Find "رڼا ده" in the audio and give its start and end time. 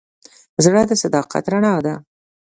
1.53-1.95